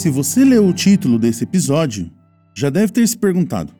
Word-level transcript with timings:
Se 0.00 0.08
você 0.08 0.46
leu 0.46 0.66
o 0.66 0.72
título 0.72 1.18
desse 1.18 1.44
episódio, 1.44 2.10
já 2.56 2.70
deve 2.70 2.90
ter 2.90 3.06
se 3.06 3.18
perguntado: 3.18 3.74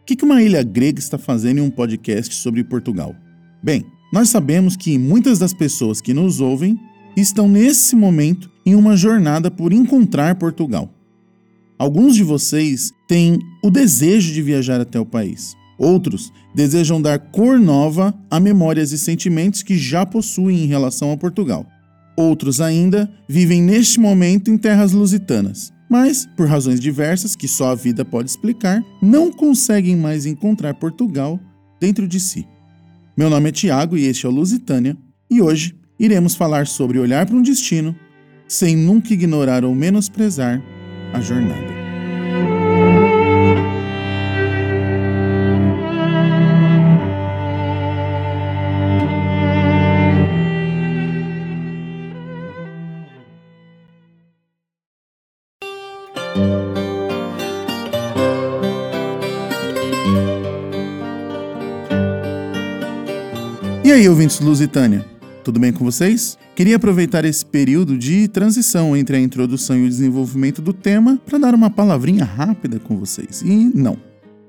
o 0.00 0.04
que 0.04 0.24
uma 0.24 0.40
ilha 0.40 0.62
grega 0.62 1.00
está 1.00 1.18
fazendo 1.18 1.58
em 1.58 1.62
um 1.62 1.68
podcast 1.68 2.32
sobre 2.32 2.62
Portugal? 2.62 3.12
Bem, 3.60 3.84
nós 4.12 4.28
sabemos 4.28 4.76
que 4.76 4.96
muitas 4.96 5.40
das 5.40 5.52
pessoas 5.52 6.00
que 6.00 6.14
nos 6.14 6.40
ouvem 6.40 6.78
estão 7.16 7.48
nesse 7.48 7.96
momento 7.96 8.48
em 8.64 8.76
uma 8.76 8.96
jornada 8.96 9.50
por 9.50 9.72
encontrar 9.72 10.36
Portugal. 10.36 10.88
Alguns 11.76 12.14
de 12.14 12.22
vocês 12.22 12.92
têm 13.08 13.40
o 13.60 13.68
desejo 13.68 14.32
de 14.32 14.42
viajar 14.42 14.80
até 14.80 15.00
o 15.00 15.04
país. 15.04 15.56
Outros 15.76 16.32
desejam 16.54 17.02
dar 17.02 17.18
cor 17.18 17.58
nova 17.58 18.14
a 18.30 18.38
memórias 18.38 18.92
e 18.92 18.98
sentimentos 18.98 19.64
que 19.64 19.76
já 19.76 20.06
possuem 20.06 20.62
em 20.62 20.66
relação 20.66 21.10
a 21.10 21.16
Portugal. 21.16 21.66
Outros 22.16 22.60
ainda 22.60 23.10
vivem 23.28 23.60
neste 23.60 23.98
momento 23.98 24.50
em 24.50 24.56
terras 24.56 24.92
lusitanas, 24.92 25.72
mas, 25.90 26.26
por 26.36 26.46
razões 26.46 26.80
diversas 26.80 27.34
que 27.34 27.48
só 27.48 27.70
a 27.70 27.74
vida 27.74 28.04
pode 28.04 28.30
explicar, 28.30 28.82
não 29.02 29.32
conseguem 29.32 29.96
mais 29.96 30.24
encontrar 30.24 30.74
Portugal 30.74 31.40
dentro 31.80 32.06
de 32.06 32.20
si. 32.20 32.46
Meu 33.16 33.28
nome 33.28 33.48
é 33.48 33.52
Tiago 33.52 33.96
e 33.96 34.06
este 34.06 34.26
é 34.26 34.28
o 34.28 34.32
Lusitânia, 34.32 34.96
e 35.30 35.40
hoje 35.40 35.76
iremos 35.98 36.34
falar 36.34 36.66
sobre 36.66 36.98
olhar 36.98 37.26
para 37.26 37.36
um 37.36 37.42
destino 37.42 37.94
sem 38.46 38.76
nunca 38.76 39.12
ignorar 39.12 39.64
ou 39.64 39.74
menosprezar 39.74 40.62
a 41.12 41.20
jornada. 41.20 41.73
E 63.84 63.92
aí, 63.92 64.08
ouvintes 64.08 64.40
Lusitânia, 64.40 65.04
tudo 65.44 65.60
bem 65.60 65.72
com 65.72 65.84
vocês? 65.84 66.38
Queria 66.56 66.76
aproveitar 66.76 67.24
esse 67.24 67.44
período 67.44 67.98
de 67.98 68.26
transição 68.28 68.96
entre 68.96 69.16
a 69.16 69.20
introdução 69.20 69.76
e 69.76 69.84
o 69.84 69.88
desenvolvimento 69.88 70.62
do 70.62 70.72
tema 70.72 71.20
para 71.26 71.38
dar 71.38 71.54
uma 71.54 71.68
palavrinha 71.68 72.24
rápida 72.24 72.78
com 72.78 72.96
vocês. 72.96 73.42
E 73.42 73.70
não, 73.74 73.98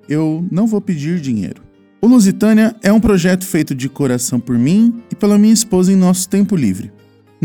eu 0.07 0.45
não 0.49 0.65
vou 0.65 0.79
pedir 0.79 1.19
dinheiro. 1.19 1.61
O 2.01 2.07
Lusitânia 2.07 2.75
é 2.81 2.93
um 2.93 2.99
projeto 2.99 3.45
feito 3.45 3.75
de 3.75 3.89
coração 3.89 4.39
por 4.39 4.57
mim 4.57 5.01
e 5.11 5.15
pela 5.15 5.37
minha 5.37 5.53
esposa 5.53 5.91
em 5.91 5.95
nosso 5.95 6.29
tempo 6.29 6.55
livre. 6.55 6.91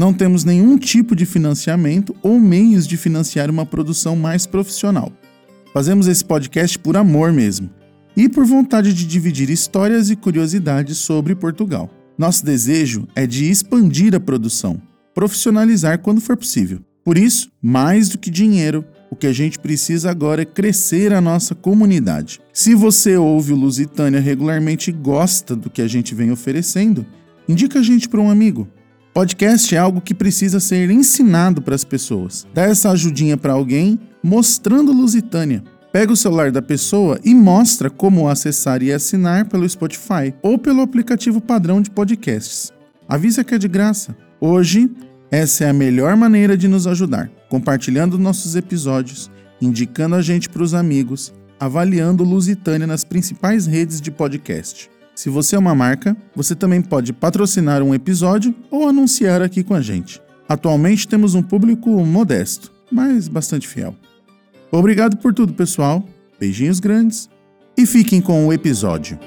Não 0.01 0.15
temos 0.15 0.45
nenhum 0.45 0.79
tipo 0.79 1.15
de 1.15 1.27
financiamento 1.27 2.17
ou 2.23 2.41
meios 2.41 2.87
de 2.87 2.97
financiar 2.97 3.51
uma 3.51 3.67
produção 3.67 4.17
mais 4.17 4.47
profissional. 4.47 5.13
Fazemos 5.75 6.09
esse 6.09 6.25
podcast 6.25 6.79
por 6.79 6.97
amor 6.97 7.35
mesmo 7.35 7.69
e 8.17 8.27
por 8.27 8.47
vontade 8.47 8.95
de 8.95 9.07
dividir 9.07 9.51
histórias 9.51 10.09
e 10.09 10.17
curiosidades 10.17 10.97
sobre 10.97 11.35
Portugal. 11.35 11.91
Nosso 12.17 12.47
desejo 12.47 13.07
é 13.15 13.27
de 13.27 13.51
expandir 13.51 14.15
a 14.15 14.19
produção, 14.19 14.81
profissionalizar 15.15 15.99
quando 15.99 16.23
for 16.23 16.35
possível. 16.35 16.81
Por 17.05 17.19
isso, 17.19 17.53
mais 17.61 18.09
do 18.09 18.17
que 18.17 18.31
dinheiro, 18.31 18.83
o 19.11 19.15
que 19.15 19.27
a 19.27 19.35
gente 19.35 19.59
precisa 19.59 20.11
agora 20.11 20.41
é 20.41 20.47
crescer 20.47 21.13
a 21.13 21.21
nossa 21.21 21.55
comunidade. 21.55 22.41
Se 22.55 22.75
você 22.75 23.19
ouve 23.19 23.53
o 23.53 23.57
Lusitânia 23.57 24.19
regularmente 24.19 24.89
e 24.89 24.95
gosta 24.95 25.55
do 25.55 25.69
que 25.69 25.83
a 25.83 25.87
gente 25.87 26.15
vem 26.15 26.33
oferecendo, 26.33 27.05
indica 27.47 27.81
a 27.81 27.83
gente 27.83 28.09
para 28.09 28.23
um 28.23 28.31
amigo. 28.31 28.67
Podcast 29.13 29.75
é 29.75 29.79
algo 29.79 30.01
que 30.01 30.15
precisa 30.15 30.61
ser 30.61 30.89
ensinado 30.89 31.61
para 31.61 31.75
as 31.75 31.83
pessoas. 31.83 32.47
Dá 32.55 32.63
essa 32.63 32.91
ajudinha 32.91 33.37
para 33.37 33.53
alguém 33.53 33.99
mostrando 34.23 34.93
Lusitânia. 34.93 35.65
Pega 35.93 36.13
o 36.13 36.17
celular 36.17 36.53
da 36.53 36.63
pessoa 36.63 37.19
e 37.25 37.35
mostra 37.35 37.91
como 37.91 38.29
acessar 38.29 38.85
e 38.85 38.93
assinar 38.93 39.47
pelo 39.47 39.69
Spotify 39.69 40.33
ou 40.41 40.57
pelo 40.57 40.81
aplicativo 40.81 41.41
padrão 41.41 41.83
de 41.83 41.91
podcasts. 41.91 42.73
Avisa 43.09 43.43
que 43.43 43.53
é 43.53 43.59
de 43.59 43.67
graça. 43.67 44.17
Hoje, 44.41 44.89
essa 45.29 45.65
é 45.65 45.71
a 45.71 45.73
melhor 45.73 46.17
maneira 46.17 46.57
de 46.57 46.69
nos 46.69 46.87
ajudar, 46.87 47.29
compartilhando 47.49 48.17
nossos 48.17 48.55
episódios, 48.55 49.29
indicando 49.61 50.15
a 50.15 50.23
gente 50.23 50.49
para 50.49 50.63
os 50.63 50.73
amigos, 50.73 51.35
avaliando 51.59 52.23
Lusitânia 52.23 52.87
nas 52.87 53.03
principais 53.03 53.67
redes 53.67 54.01
de 54.01 54.13
podcast. 54.13 54.89
Se 55.21 55.29
você 55.29 55.55
é 55.55 55.59
uma 55.59 55.75
marca, 55.75 56.17
você 56.35 56.55
também 56.55 56.81
pode 56.81 57.13
patrocinar 57.13 57.83
um 57.83 57.95
episódio 57.95 58.55
ou 58.71 58.89
anunciar 58.89 59.43
aqui 59.43 59.63
com 59.63 59.75
a 59.75 59.81
gente. 59.83 60.19
Atualmente 60.49 61.07
temos 61.07 61.35
um 61.35 61.43
público 61.43 61.91
modesto, 62.07 62.73
mas 62.91 63.29
bastante 63.29 63.69
fiel. 63.69 63.95
Obrigado 64.73 65.19
por 65.19 65.35
tudo, 65.35 65.53
pessoal. 65.53 66.03
Beijinhos 66.41 66.81
grandes 66.81 67.29
e 67.77 67.85
fiquem 67.85 68.23
com 68.23 68.47
o 68.47 68.51
episódio. 68.51 69.19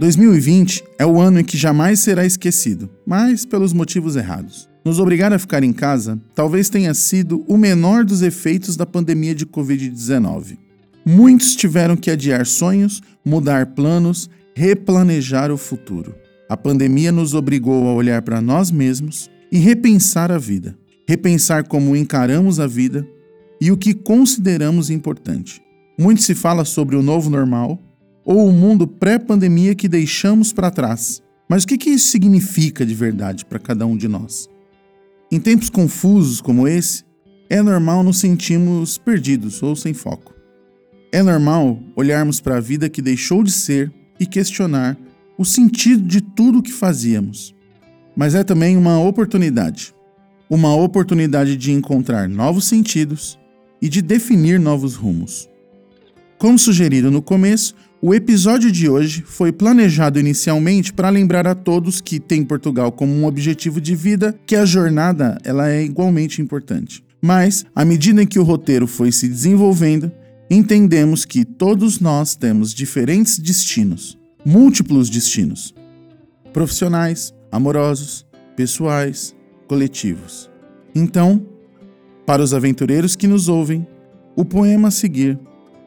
2020 0.00 0.82
é 0.98 1.04
o 1.04 1.20
ano 1.20 1.40
em 1.40 1.44
que 1.44 1.58
jamais 1.58 2.00
será 2.00 2.24
esquecido, 2.24 2.88
mas 3.06 3.44
pelos 3.44 3.74
motivos 3.74 4.16
errados. 4.16 4.66
Nos 4.82 4.98
obrigar 4.98 5.30
a 5.30 5.38
ficar 5.38 5.62
em 5.62 5.74
casa 5.74 6.18
talvez 6.34 6.70
tenha 6.70 6.94
sido 6.94 7.44
o 7.46 7.58
menor 7.58 8.02
dos 8.02 8.22
efeitos 8.22 8.76
da 8.76 8.86
pandemia 8.86 9.34
de 9.34 9.44
Covid-19. 9.44 10.56
Muitos 11.04 11.54
tiveram 11.54 11.98
que 11.98 12.10
adiar 12.10 12.46
sonhos, 12.46 13.02
mudar 13.22 13.74
planos, 13.74 14.30
replanejar 14.54 15.50
o 15.50 15.58
futuro. 15.58 16.14
A 16.48 16.56
pandemia 16.56 17.12
nos 17.12 17.34
obrigou 17.34 17.86
a 17.86 17.92
olhar 17.92 18.22
para 18.22 18.40
nós 18.40 18.70
mesmos 18.70 19.30
e 19.52 19.58
repensar 19.58 20.32
a 20.32 20.38
vida, 20.38 20.78
repensar 21.06 21.68
como 21.68 21.94
encaramos 21.94 22.58
a 22.58 22.66
vida 22.66 23.06
e 23.60 23.70
o 23.70 23.76
que 23.76 23.92
consideramos 23.92 24.88
importante. 24.88 25.60
Muito 25.98 26.22
se 26.22 26.34
fala 26.34 26.64
sobre 26.64 26.96
o 26.96 27.02
novo 27.02 27.28
normal, 27.28 27.78
ou 28.24 28.48
o 28.48 28.52
mundo 28.52 28.86
pré-pandemia 28.86 29.74
que 29.74 29.88
deixamos 29.88 30.52
para 30.52 30.70
trás. 30.70 31.22
Mas 31.48 31.64
o 31.64 31.66
que, 31.66 31.90
isso 31.90 32.08
significa 32.08 32.86
de 32.86 32.94
verdade 32.94 33.44
para 33.44 33.58
cada 33.58 33.86
um 33.86 33.96
de 33.96 34.06
nós? 34.06 34.48
Em 35.32 35.40
tempos 35.40 35.68
confusos 35.68 36.40
como 36.40 36.66
esse, 36.68 37.04
é 37.48 37.60
normal 37.62 38.02
nos 38.02 38.18
sentirmos 38.18 38.98
perdidos 38.98 39.62
ou 39.62 39.74
sem 39.74 39.92
foco. 39.92 40.34
É 41.12 41.22
normal 41.22 41.80
olharmos 41.96 42.40
para 42.40 42.58
a 42.58 42.60
vida 42.60 42.88
que 42.88 43.02
deixou 43.02 43.42
de 43.42 43.50
ser 43.50 43.92
e 44.18 44.26
questionar 44.26 44.96
o 45.36 45.44
sentido 45.44 46.02
de 46.02 46.20
tudo 46.20 46.58
o 46.58 46.62
que 46.62 46.72
fazíamos. 46.72 47.54
Mas 48.16 48.34
é 48.34 48.44
também 48.44 48.76
uma 48.76 49.00
oportunidade 49.00 49.94
uma 50.50 50.74
oportunidade 50.74 51.56
de 51.56 51.70
encontrar 51.70 52.28
novos 52.28 52.64
sentidos 52.64 53.38
e 53.80 53.88
de 53.88 54.02
definir 54.02 54.58
novos 54.58 54.96
rumos. 54.96 55.48
Como 56.40 56.58
sugerido 56.58 57.10
no 57.10 57.20
começo, 57.20 57.74
o 58.00 58.14
episódio 58.14 58.72
de 58.72 58.88
hoje 58.88 59.20
foi 59.20 59.52
planejado 59.52 60.18
inicialmente 60.18 60.90
para 60.90 61.10
lembrar 61.10 61.46
a 61.46 61.54
todos 61.54 62.00
que 62.00 62.18
tem 62.18 62.42
Portugal 62.42 62.90
como 62.90 63.12
um 63.12 63.26
objetivo 63.26 63.78
de 63.78 63.94
vida 63.94 64.34
que 64.46 64.56
a 64.56 64.64
jornada 64.64 65.36
ela 65.44 65.70
é 65.70 65.84
igualmente 65.84 66.40
importante. 66.40 67.04
Mas, 67.20 67.66
à 67.76 67.84
medida 67.84 68.22
em 68.22 68.26
que 68.26 68.38
o 68.38 68.42
roteiro 68.42 68.86
foi 68.86 69.12
se 69.12 69.28
desenvolvendo, 69.28 70.10
entendemos 70.50 71.26
que 71.26 71.44
todos 71.44 72.00
nós 72.00 72.34
temos 72.34 72.72
diferentes 72.72 73.38
destinos, 73.38 74.16
múltiplos 74.42 75.10
destinos, 75.10 75.74
profissionais, 76.54 77.34
amorosos, 77.52 78.24
pessoais, 78.56 79.36
coletivos. 79.68 80.50
Então, 80.94 81.46
para 82.24 82.42
os 82.42 82.54
aventureiros 82.54 83.14
que 83.14 83.26
nos 83.26 83.46
ouvem, 83.46 83.86
o 84.34 84.42
poema 84.42 84.88
a 84.88 84.90
seguir 84.90 85.38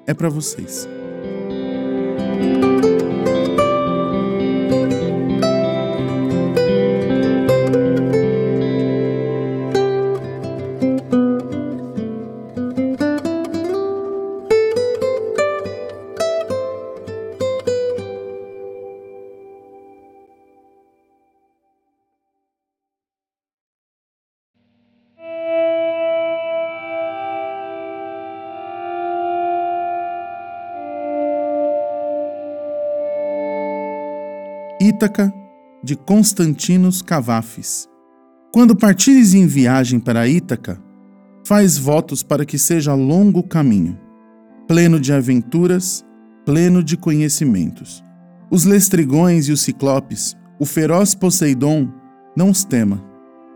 é 0.05 0.13
para 0.13 0.29
vocês. 0.29 0.88
Ítaca, 34.83 35.33
de 35.81 35.95
Constantinos 35.95 37.01
Cavafis. 37.01 37.88
Quando 38.51 38.75
partires 38.75 39.33
em 39.33 39.47
viagem 39.47 39.97
para 39.97 40.27
Ítaca, 40.27 40.77
faz 41.47 41.77
votos 41.77 42.21
para 42.21 42.45
que 42.45 42.57
seja 42.57 42.94
longo 42.94 43.39
o 43.39 43.47
caminho, 43.47 43.97
pleno 44.68 45.00
de 45.00 45.13
aventuras, 45.13 46.03
pleno 46.45 46.83
de 46.83 46.97
conhecimentos. 46.97 48.03
Os 48.51 48.65
lestrigões 48.65 49.47
e 49.47 49.53
os 49.53 49.62
ciclopes, 49.62 50.35
o 50.59 50.65
feroz 50.65 51.15
Poseidon, 51.15 51.88
não 52.36 52.50
os 52.50 52.65
tema. 52.65 53.01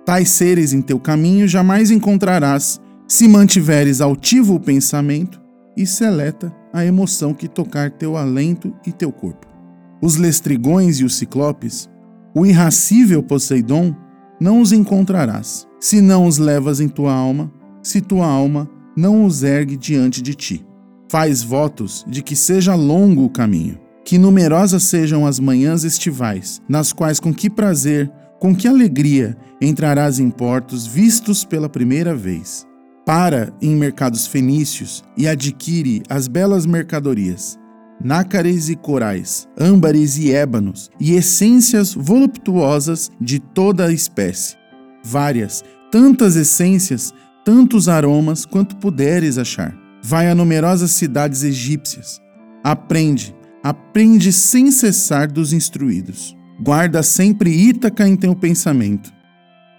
Tais 0.05 0.29
seres 0.29 0.71
em 0.71 0.81
teu 0.81 0.97
caminho 0.97 1.45
jamais 1.45 1.91
encontrarás, 1.91 2.79
se 3.05 3.27
mantiveres 3.27 3.99
altivo 3.99 4.55
o 4.55 4.61
pensamento 4.61 5.41
e 5.75 5.85
seleta 5.85 6.55
a 6.71 6.85
emoção 6.85 7.33
que 7.33 7.49
tocar 7.49 7.91
teu 7.91 8.15
alento 8.15 8.73
e 8.85 8.93
teu 8.93 9.11
corpo. 9.11 9.56
Os 10.01 10.15
lestrigões 10.15 10.99
e 10.99 11.03
os 11.03 11.15
ciclopes, 11.15 11.89
o 12.35 12.45
irracível 12.45 13.23
Poseidon, 13.23 13.95
não 14.39 14.61
os 14.61 14.71
encontrarás, 14.71 15.67
se 15.79 16.01
não 16.01 16.27
os 16.27 16.37
levas 16.37 16.79
em 16.79 16.87
tua 16.87 17.13
alma, 17.13 17.51
se 17.81 18.01
tua 18.01 18.27
alma 18.27 18.69
não 18.95 19.25
os 19.25 19.43
ergue 19.43 19.75
diante 19.75 20.21
de 20.21 20.35
ti. 20.35 20.65
Faz 21.09 21.41
votos 21.41 22.05
de 22.07 22.21
que 22.21 22.35
seja 22.35 22.75
longo 22.75 23.23
o 23.23 23.29
caminho, 23.29 23.79
que 24.03 24.17
numerosas 24.17 24.83
sejam 24.83 25.25
as 25.25 25.39
manhãs 25.39 25.83
estivais, 25.83 26.61
nas 26.67 26.93
quais 26.93 27.19
com 27.19 27.33
que 27.33 27.49
prazer, 27.49 28.11
com 28.39 28.55
que 28.55 28.67
alegria 28.67 29.35
entrarás 29.61 30.19
em 30.19 30.29
portos 30.29 30.85
vistos 30.85 31.43
pela 31.43 31.69
primeira 31.69 32.15
vez. 32.15 32.67
Para 33.05 33.53
em 33.61 33.75
mercados 33.75 34.27
fenícios 34.27 35.03
e 35.15 35.27
adquire 35.27 36.03
as 36.09 36.27
belas 36.27 36.65
mercadorias, 36.65 37.57
nácares 38.03 38.69
e 38.69 38.75
corais, 38.75 39.47
âmbares 39.59 40.17
e 40.17 40.31
ébanos, 40.31 40.89
e 40.99 41.13
essências 41.13 41.93
voluptuosas 41.93 43.11
de 43.19 43.39
toda 43.39 43.85
a 43.85 43.91
espécie. 43.91 44.55
Várias, 45.03 45.63
tantas 45.91 46.35
essências, 46.35 47.13
tantos 47.43 47.87
aromas 47.89 48.45
quanto 48.45 48.77
puderes 48.77 49.37
achar. 49.37 49.75
Vai 50.03 50.29
a 50.29 50.35
numerosas 50.35 50.91
cidades 50.91 51.43
egípcias. 51.43 52.21
Aprende, 52.63 53.35
aprende 53.63 54.31
sem 54.31 54.71
cessar 54.71 55.31
dos 55.31 55.53
instruídos. 55.53 56.35
Guarda 56.61 57.03
sempre 57.03 57.49
Ítaca 57.49 58.07
em 58.07 58.15
teu 58.15 58.35
pensamento. 58.35 59.11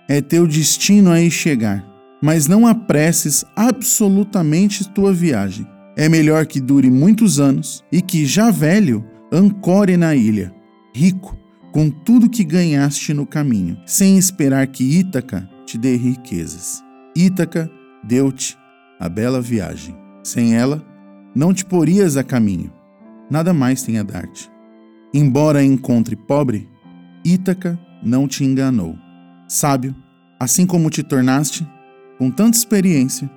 É 0.08 0.20
teu 0.20 0.46
destino 0.46 1.10
aí 1.10 1.30
chegar 1.30 1.88
mas 2.20 2.46
não 2.46 2.66
apresses 2.66 3.44
absolutamente 3.54 4.88
tua 4.88 5.12
viagem. 5.12 5.66
É 5.98 6.08
melhor 6.08 6.46
que 6.46 6.60
dure 6.60 6.88
muitos 6.88 7.40
anos 7.40 7.84
e 7.90 8.00
que, 8.00 8.24
já 8.24 8.52
velho, 8.52 9.04
ancore 9.32 9.96
na 9.96 10.14
ilha, 10.14 10.54
rico, 10.94 11.36
com 11.72 11.90
tudo 11.90 12.30
que 12.30 12.44
ganhaste 12.44 13.12
no 13.12 13.26
caminho, 13.26 13.76
sem 13.84 14.16
esperar 14.16 14.68
que 14.68 14.84
Ítaca 14.84 15.50
te 15.66 15.76
dê 15.76 15.96
riquezas. 15.96 16.80
Ítaca 17.16 17.68
deu-te 18.04 18.56
a 19.00 19.08
bela 19.08 19.40
viagem. 19.40 19.96
Sem 20.22 20.54
ela, 20.54 20.86
não 21.34 21.52
te 21.52 21.64
porias 21.64 22.16
a 22.16 22.22
caminho, 22.22 22.72
nada 23.28 23.52
mais 23.52 23.82
tem 23.82 23.98
a 23.98 24.04
dar-te. 24.04 24.48
Embora 25.12 25.64
encontre 25.64 26.14
pobre, 26.14 26.68
Ítaca 27.24 27.76
não 28.04 28.28
te 28.28 28.44
enganou. 28.44 28.94
Sábio, 29.48 29.96
assim 30.38 30.64
como 30.64 30.90
te 30.90 31.02
tornaste, 31.02 31.66
com 32.18 32.30
tanta 32.30 32.56
experiência, 32.56 33.28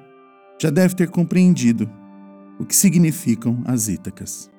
já 0.61 0.69
deve 0.69 0.93
ter 0.93 1.09
compreendido 1.09 1.89
o 2.61 2.65
que 2.65 2.75
significam 2.75 3.63
as 3.65 3.87
Ítacas. 3.87 4.49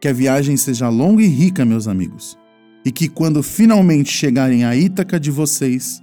Que 0.00 0.06
a 0.06 0.12
viagem 0.12 0.56
seja 0.56 0.88
longa 0.88 1.22
e 1.22 1.26
rica, 1.26 1.64
meus 1.64 1.88
amigos, 1.88 2.38
e 2.84 2.92
que 2.92 3.08
quando 3.08 3.42
finalmente 3.42 4.10
chegarem 4.10 4.64
à 4.64 4.74
Ítaca 4.76 5.18
de 5.18 5.32
vocês, 5.32 6.00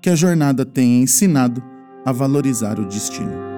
que 0.00 0.08
a 0.08 0.16
jornada 0.16 0.64
tenha 0.64 1.02
ensinado 1.02 1.62
a 2.04 2.12
valorizar 2.12 2.80
o 2.80 2.86
destino. 2.86 3.55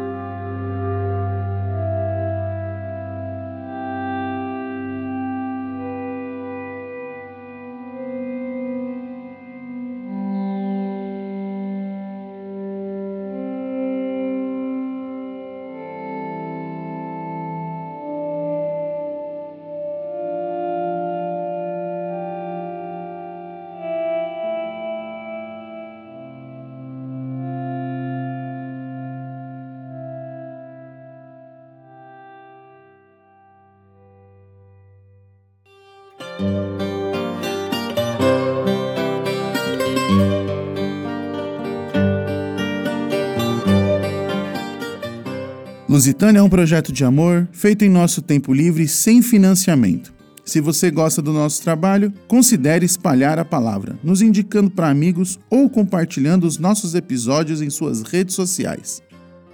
Lusitânia 45.98 46.38
é 46.38 46.42
um 46.44 46.48
projeto 46.48 46.92
de 46.92 47.04
amor 47.04 47.48
feito 47.50 47.84
em 47.84 47.88
nosso 47.88 48.22
tempo 48.22 48.54
livre 48.54 48.86
sem 48.86 49.20
financiamento. 49.20 50.14
Se 50.44 50.60
você 50.60 50.92
gosta 50.92 51.20
do 51.20 51.32
nosso 51.32 51.60
trabalho, 51.60 52.14
considere 52.28 52.86
espalhar 52.86 53.36
a 53.36 53.44
palavra, 53.44 53.98
nos 54.00 54.22
indicando 54.22 54.70
para 54.70 54.88
amigos 54.88 55.40
ou 55.50 55.68
compartilhando 55.68 56.46
os 56.46 56.56
nossos 56.56 56.94
episódios 56.94 57.60
em 57.60 57.68
suas 57.68 58.02
redes 58.02 58.36
sociais. 58.36 59.02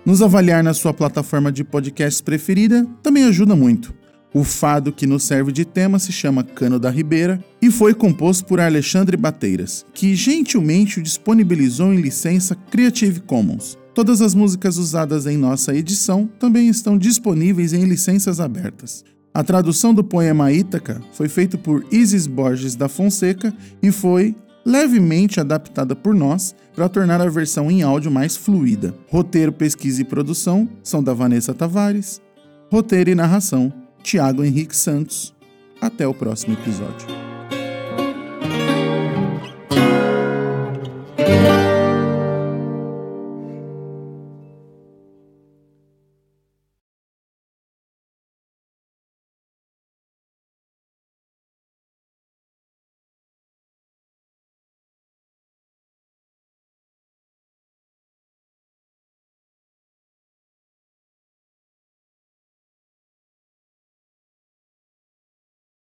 Nos 0.04 0.20
avaliar 0.20 0.62
na 0.62 0.74
sua 0.74 0.92
plataforma 0.92 1.50
de 1.50 1.64
podcast 1.64 2.22
preferida 2.22 2.86
também 3.02 3.24
ajuda 3.24 3.56
muito. 3.56 3.94
O 4.34 4.44
fado 4.44 4.92
que 4.92 5.06
nos 5.06 5.22
serve 5.22 5.50
de 5.50 5.64
tema 5.64 5.98
se 5.98 6.12
chama 6.12 6.44
Cano 6.44 6.78
da 6.78 6.90
Ribeira 6.90 7.42
e 7.62 7.70
foi 7.70 7.94
composto 7.94 8.44
por 8.44 8.60
Alexandre 8.60 9.16
Bateiras, 9.16 9.86
que 9.94 10.14
gentilmente 10.14 11.00
o 11.00 11.02
disponibilizou 11.02 11.90
em 11.94 12.02
licença 12.02 12.54
Creative 12.70 13.20
Commons. 13.20 13.78
Todas 13.94 14.20
as 14.20 14.34
músicas 14.34 14.76
usadas 14.76 15.24
em 15.24 15.36
nossa 15.36 15.72
edição 15.72 16.28
também 16.38 16.68
estão 16.68 16.98
disponíveis 16.98 17.72
em 17.72 17.84
licenças 17.84 18.40
abertas. 18.40 19.04
A 19.32 19.44
tradução 19.44 19.94
do 19.94 20.02
poema 20.02 20.52
Ítaca 20.52 21.00
foi 21.12 21.28
feita 21.28 21.56
por 21.56 21.84
Isis 21.92 22.26
Borges 22.26 22.74
da 22.74 22.88
Fonseca 22.88 23.54
e 23.80 23.92
foi 23.92 24.34
levemente 24.66 25.38
adaptada 25.38 25.94
por 25.94 26.12
nós 26.12 26.56
para 26.74 26.88
tornar 26.88 27.20
a 27.20 27.28
versão 27.28 27.70
em 27.70 27.82
áudio 27.82 28.10
mais 28.10 28.36
fluida. 28.36 28.94
Roteiro, 29.08 29.52
pesquisa 29.52 30.02
e 30.02 30.04
produção 30.04 30.68
são 30.82 31.02
da 31.02 31.14
Vanessa 31.14 31.54
Tavares. 31.54 32.20
Roteiro 32.72 33.10
e 33.10 33.14
narração 33.14 33.72
Tiago 34.02 34.42
Henrique 34.42 34.74
Santos. 34.74 35.32
Até 35.80 36.06
o 36.06 36.14
próximo 36.14 36.54
episódio. 36.54 37.33